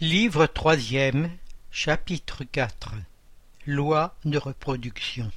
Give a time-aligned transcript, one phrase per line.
[0.00, 1.30] Livre troisième,
[1.70, 2.94] chapitre 4
[3.66, 5.30] Loi de reproduction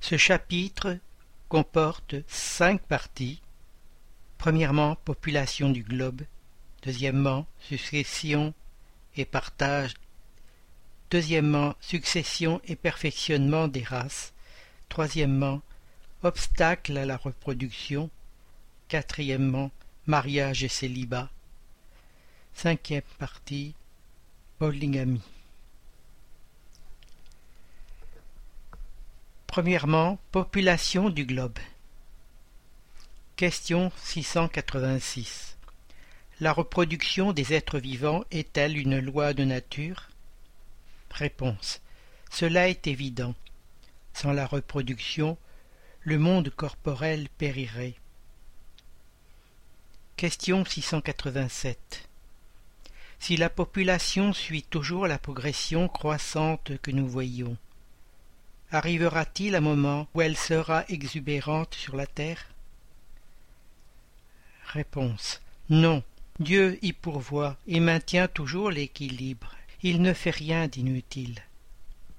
[0.00, 0.96] Ce chapitre
[1.48, 3.42] comporte cinq parties.
[4.38, 6.22] Premièrement, population du globe.
[6.82, 8.54] Deuxièmement, succession
[9.16, 9.94] et partage.
[11.10, 14.32] Deuxièmement, succession et perfectionnement des races.
[14.88, 15.60] Troisièmement,
[16.22, 18.08] obstacle à la reproduction.
[18.88, 19.70] Quatrièmement,
[20.06, 21.28] mariage et célibat.
[22.54, 23.74] Cinquième partie
[24.58, 25.20] Polygamie
[29.48, 31.58] Premièrement, population du globe.
[33.36, 35.56] Question 686.
[36.40, 40.08] La reproduction des êtres vivants est-elle une loi de nature?
[41.10, 41.80] Réponse.
[42.30, 43.34] Cela est évident.
[44.14, 45.36] Sans la reproduction,
[46.00, 47.96] le monde corporel périrait.
[50.16, 52.08] Question 687.
[53.22, 57.56] Si la population suit toujours la progression croissante que nous voyons,
[58.72, 62.48] arrivera-t-il un moment où elle sera exubérante sur la terre?
[64.66, 65.40] Réponse.
[65.70, 66.02] Non.
[66.40, 69.54] Dieu y pourvoit et maintient toujours l'équilibre.
[69.84, 71.38] Il ne fait rien d'inutile.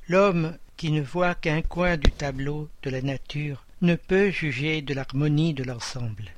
[0.08, 4.94] L'homme qui ne voit qu'un coin du tableau de la nature ne peut juger de
[4.94, 6.32] l'harmonie de l'ensemble.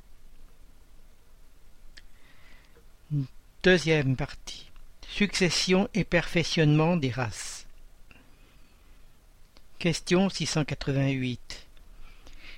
[3.66, 4.69] Deuxième partie.
[5.09, 7.66] Succession et perfectionnement des races.
[9.80, 11.66] Question 688.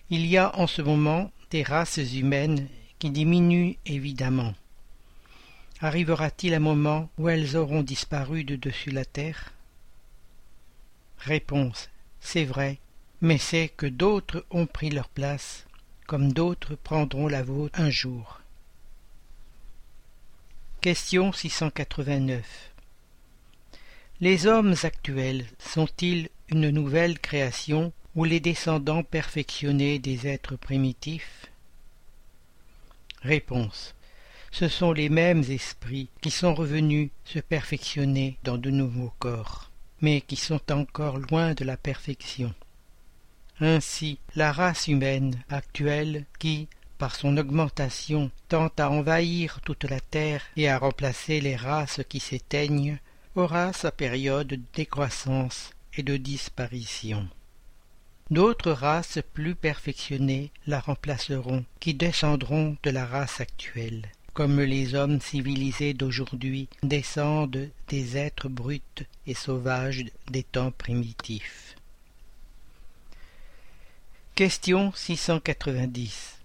[0.10, 2.68] Il y a en ce moment des races humaines
[3.00, 4.54] qui diminuent évidemment.
[5.80, 9.54] Arrivera-t-il un moment où elles auront disparu de dessus la terre?
[11.20, 11.90] Réponse.
[12.20, 12.80] C'est vrai,
[13.22, 15.68] mais c'est que d'autres ont pris leur place,
[16.06, 18.42] comme d'autres prendront la vôtre un jour.
[20.80, 22.72] Question 689
[24.22, 31.48] Les hommes actuels sont-ils une nouvelle création ou les descendants perfectionnés des êtres primitifs?
[33.24, 33.96] Réponse.
[34.52, 40.22] Ce sont les mêmes esprits qui sont revenus se perfectionner dans de nouveaux corps, mais
[40.22, 42.54] qui sont encore loin de la perfection.
[43.60, 50.44] Ainsi, la race humaine actuelle qui, par son augmentation, tend à envahir toute la terre
[50.56, 53.00] et à remplacer les races qui s'éteignent,
[53.36, 57.28] aura sa période de décroissance et de disparition.
[58.30, 64.04] D'autres races plus perfectionnées la remplaceront, qui descendront de la race actuelle,
[64.34, 68.82] comme les hommes civilisés d'aujourd'hui descendent des êtres bruts
[69.26, 71.76] et sauvages des temps primitifs.
[74.36, 76.37] Question 690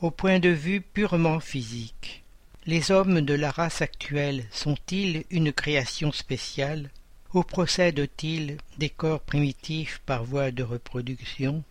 [0.00, 2.22] au point de vue purement physique,
[2.66, 6.90] les hommes de la race actuelle sont-ils une création spéciale
[7.32, 11.62] ou procèdent-ils des corps primitifs par voie de reproduction?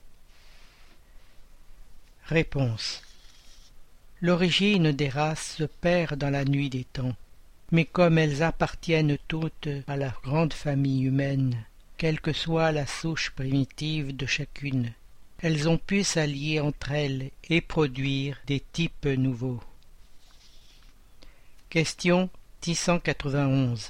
[2.26, 3.02] Réponse.
[4.22, 7.16] L'origine des races se perd dans la nuit des temps,
[7.72, 11.66] mais comme elles appartiennent toutes à la grande famille humaine,
[11.98, 14.94] quelle que soit la souche primitive de chacune,
[15.44, 19.62] elles ont pu s'allier entre elles et produire des types nouveaux.
[21.70, 22.30] Question
[22.62, 23.90] 691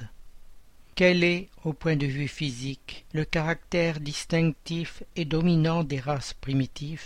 [0.95, 7.05] Quel est, au point de vue physique, le caractère distinctif et dominant des races primitives?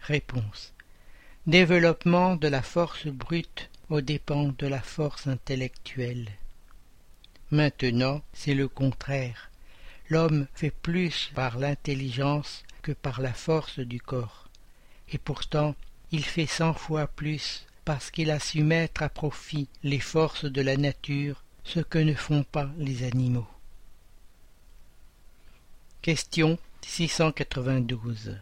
[0.00, 0.72] Réponse
[1.46, 6.28] Développement de la force brute aux dépens de la force intellectuelle.
[7.52, 9.52] Maintenant, c'est le contraire
[10.10, 14.48] l'homme fait plus par l'intelligence que par la force du corps.
[15.10, 15.74] Et pourtant,
[16.12, 20.62] il fait cent fois plus parce qu'il a su mettre à profit les forces de
[20.62, 23.46] la nature, ce que ne font pas les animaux.
[26.02, 28.38] Question 692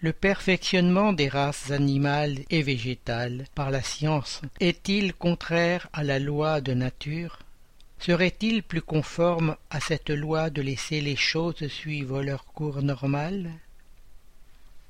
[0.00, 6.60] Le perfectionnement des races animales et végétales par la science est-il contraire à la loi
[6.60, 7.40] de nature?
[8.04, 13.50] Serait-il plus conforme à cette loi de laisser les choses suivre leur cours normal?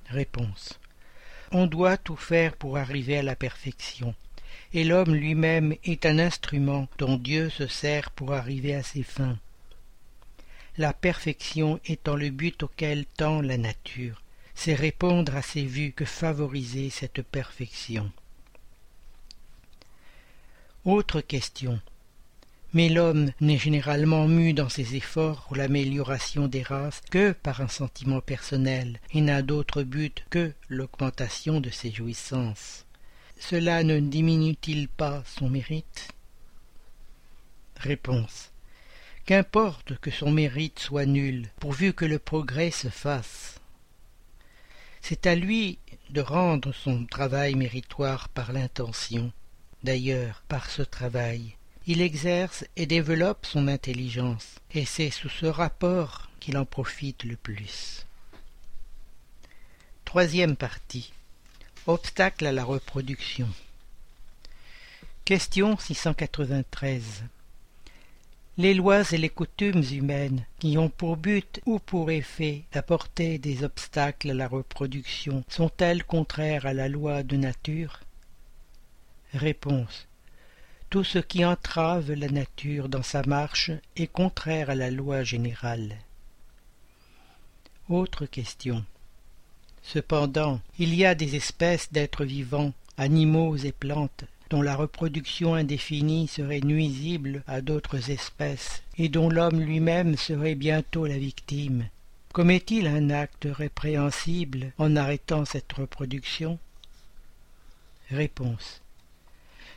[0.09, 0.81] Réponse.
[1.53, 4.17] On doit tout faire pour arriver à la perfection,
[4.73, 9.39] et l'homme lui-même est un instrument dont Dieu se sert pour arriver à ses fins.
[10.77, 14.23] La perfection étant le but auquel tend la nature,
[14.57, 18.11] c'est répondre à ses vues que favoriser cette perfection.
[20.85, 21.81] Autre question
[22.75, 27.69] mais l'homme n'est généralement mu dans ses efforts pour l'amélioration des races que par un
[27.69, 32.85] sentiment personnel et n'a d'autre but que l'augmentation de ses jouissances.
[33.39, 36.09] cela ne diminue-t-il pas son mérite?
[37.77, 38.51] Réponse.
[39.25, 43.61] Qu'importe que son mérite soit nul, pourvu que le progrès se fasse.
[45.01, 45.79] C'est à lui
[46.11, 49.33] de rendre son travail méritoire par l'intention.
[49.83, 56.31] D'ailleurs, par ce travail, il exerce et développe son intelligence, et c'est sous ce rapport
[56.41, 58.07] qu'il en profite le plus.
[60.05, 61.13] Troisième partie.
[61.87, 63.49] Obstacle à la reproduction.
[65.27, 67.25] Question 693.
[68.57, 73.65] Les lois et les coutumes humaines, qui ont pour but ou pour effet d'apporter des
[73.65, 78.01] obstacles à la reproduction, sont-elles contraires à la loi de nature?
[80.95, 85.97] Tout ce qui entrave la nature dans sa marche est contraire à la loi générale.
[87.89, 88.85] Autre question.
[89.83, 96.29] Cependant, il y a des espèces d'êtres vivants, animaux et plantes, dont la reproduction indéfinie
[96.29, 101.89] serait nuisible à d'autres espèces, et dont l'homme lui-même serait bientôt la victime.
[102.33, 106.61] Commet-il un acte répréhensible en arrêtant cette reproduction?
[108.13, 108.84] Réponse.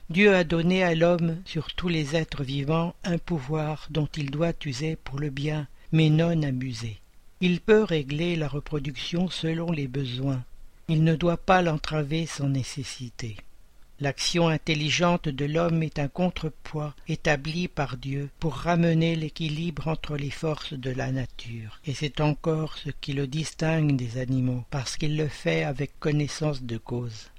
[0.09, 4.53] Dieu a donné à l'homme sur tous les êtres vivants un pouvoir dont il doit
[4.65, 7.01] user pour le bien, mais non abuser.
[7.41, 10.45] Il peut régler la reproduction selon les besoins.
[10.87, 13.35] Il ne doit pas l'entraver sans nécessité.
[13.99, 20.29] L'action intelligente de l'homme est un contrepoids établi par Dieu pour ramener l'équilibre entre les
[20.29, 25.17] forces de la nature, et c'est encore ce qui le distingue des animaux, parce qu'il
[25.17, 27.31] le fait avec connaissance de cause.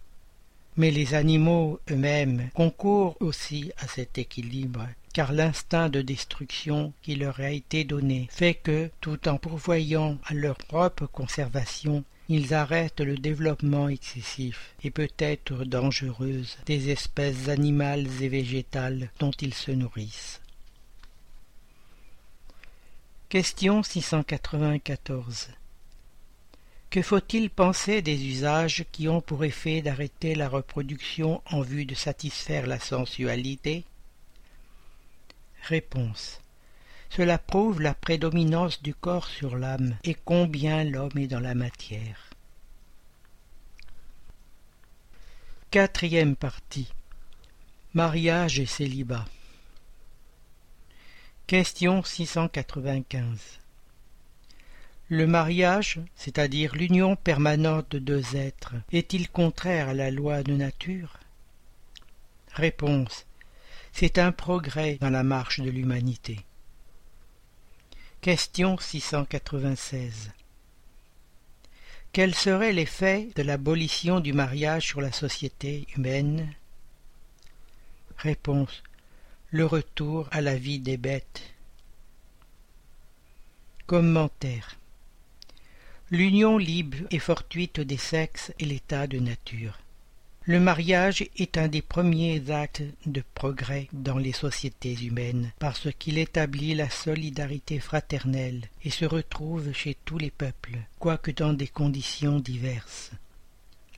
[0.79, 7.41] Mais les animaux eux-mêmes concourent aussi à cet équilibre, car l'instinct de destruction qui leur
[7.41, 13.17] a été donné fait que, tout en pourvoyant à leur propre conservation, ils arrêtent le
[13.17, 20.41] développement excessif et peut-être dangereuse des espèces animales et végétales dont ils se nourrissent.
[23.31, 25.49] Question 694
[26.91, 31.95] Que faut-il penser des usages qui ont pour effet d'arrêter la reproduction en vue de
[31.95, 33.85] satisfaire la sensualité?
[35.63, 36.41] Réponse
[37.11, 42.31] cela prouve la prédominance du corps sur l'âme et combien l'homme est dans la matière.
[45.71, 46.93] Quatrième partie.
[47.95, 49.25] Mariage et célibat.
[51.47, 53.59] Question 695.
[55.11, 61.19] Le mariage, c'est-à-dire l'union permanente de deux êtres, est-il contraire à la loi de nature?
[62.53, 63.25] Réponse.
[63.93, 66.41] C'est un progrès dans la marche de l'humanité.
[68.21, 70.31] Question 696.
[72.13, 76.53] Quel serait l'effet de l'abolition du mariage sur la société humaine?
[78.19, 78.83] Réponse.
[79.51, 81.55] Le retour à la vie des bêtes.
[83.87, 84.77] Commentaire.
[86.11, 89.79] L'union libre et fortuite des sexes est l'état de nature.
[90.45, 96.17] Le mariage est un des premiers actes de progrès dans les sociétés humaines parce qu'il
[96.17, 102.41] établit la solidarité fraternelle et se retrouve chez tous les peuples, quoique dans des conditions
[102.41, 103.11] diverses.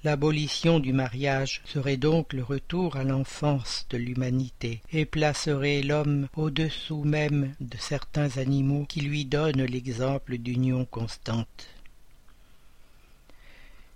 [0.03, 7.05] L'abolition du mariage serait donc le retour à l'enfance de l'humanité et placerait l'homme au-dessous
[7.05, 11.69] même de certains animaux qui lui donnent l'exemple d'union constante.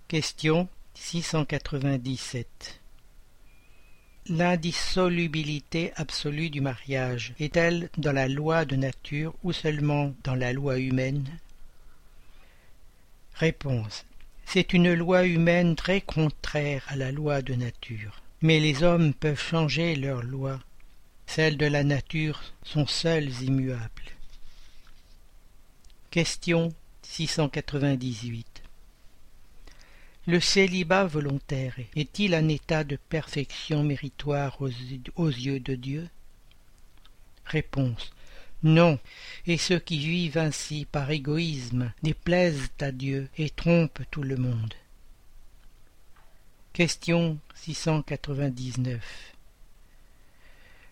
[0.07, 2.79] Question 697
[4.27, 10.77] L'indissolubilité absolue du mariage est-elle dans la loi de nature ou seulement dans la loi
[10.77, 11.25] humaine?
[13.33, 14.05] Réponse.
[14.45, 18.21] C'est une loi humaine très contraire à la loi de nature.
[18.43, 20.59] Mais les hommes peuvent changer leurs lois.
[21.25, 24.11] Celles de la nature sont seules immuables.
[26.11, 26.71] Question
[27.01, 28.64] 698
[30.27, 34.69] le célibat volontaire est-il un état de perfection méritoire aux,
[35.27, 36.09] yeux de Dieu?
[37.45, 38.11] Réponse.
[38.63, 38.97] Non,
[39.45, 44.73] et ceux qui vivent ainsi par égoïsme déplaisent à Dieu et trompent tout le monde.
[46.73, 49.35] Question 699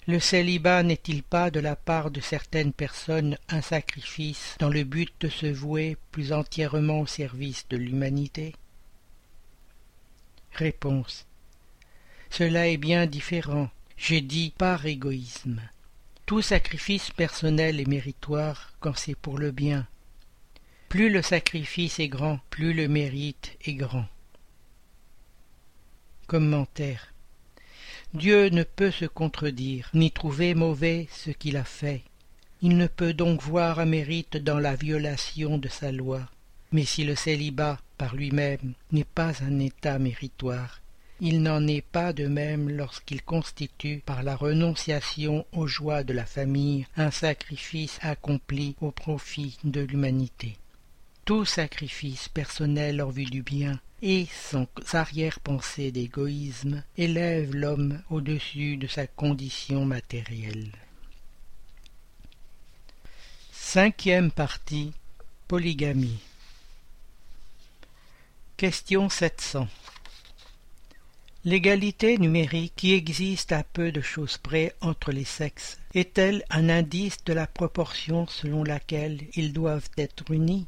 [0.06, 5.12] Le célibat n'est-il pas de la part de certaines personnes un sacrifice dans le but
[5.22, 8.54] de se vouer plus entièrement au service de l'humanité?
[10.54, 11.26] Réponse.
[12.30, 13.70] Cela est bien différent.
[13.98, 15.62] J'ai dit par égoïsme.
[16.26, 19.88] Tout sacrifice personnel est méritoire quand c'est pour le bien.
[20.90, 24.06] Plus le sacrifice est grand, plus le mérite est grand.
[26.28, 27.14] Commentaire.
[28.14, 32.04] Dieu ne peut se contredire, ni trouver mauvais ce qu'il a fait.
[32.62, 36.22] Il ne peut donc voir un mérite dans la violation de sa loi.
[36.72, 40.82] Mais si le célibat, par lui-même, n'est pas un état méritoire,
[41.26, 46.26] il n'en est pas de même lorsqu'il constitue, par la renonciation aux joies de la
[46.26, 50.58] famille, un sacrifice accompli au profit de l'humanité.
[51.24, 58.88] Tout sacrifice personnel en vue du bien et sans arrière-pensée d'égoïsme élève l'homme au-dessus de
[58.88, 60.72] sa condition matérielle.
[63.54, 64.92] Cinquième partie
[65.48, 66.20] Polygamie
[68.56, 69.68] Question 700
[71.44, 77.18] L'égalité numérique qui existe à peu de choses près entre les sexes est-elle un indice
[77.26, 80.68] de la proportion selon laquelle ils doivent être unis?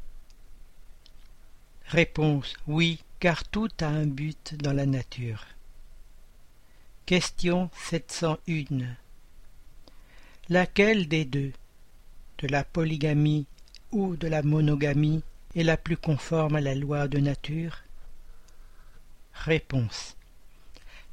[1.86, 5.46] Réponse oui, car tout a un but dans la nature.
[7.06, 8.96] Question 701
[10.48, 11.52] Laquelle des deux,
[12.38, 13.46] de la polygamie
[13.92, 15.22] ou de la monogamie,
[15.56, 17.82] est la plus conforme à la loi de nature
[19.32, 20.16] Réponse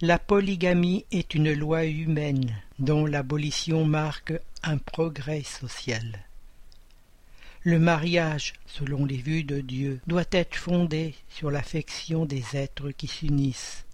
[0.01, 6.25] La polygamie est une loi humaine dont l'abolition marque un progrès social.
[7.61, 13.07] Le mariage, selon les vues de Dieu, doit être fondé sur l'affection des êtres qui
[13.07, 13.85] s'unissent.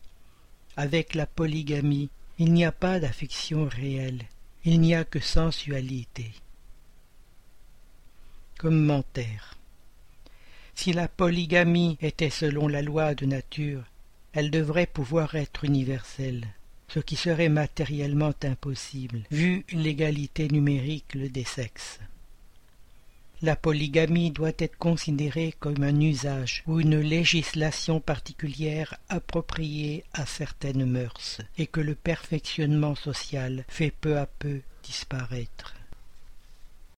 [0.75, 4.23] Avec la polygamie, il n'y a pas d'affection réelle,
[4.65, 6.31] il n'y a que sensualité.
[8.57, 9.58] Commentaire
[10.81, 13.83] Si la polygamie était selon la loi de nature,
[14.31, 16.47] elle devrait pouvoir être universelle,
[16.87, 21.99] ce qui serait matériellement impossible, vu l'égalité numérique des sexes.
[23.41, 30.85] La polygamie doit être considérée comme un usage ou une législation particulière appropriée à certaines
[30.85, 35.75] mœurs et que le perfectionnement social fait peu à peu disparaître.